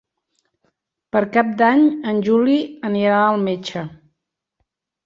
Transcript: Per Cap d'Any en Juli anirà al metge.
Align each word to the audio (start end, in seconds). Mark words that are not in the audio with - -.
Per 1.17 1.21
Cap 1.35 1.51
d'Any 1.61 1.85
en 2.13 2.25
Juli 2.31 2.59
anirà 2.91 3.21
al 3.29 3.41
metge. 3.47 3.89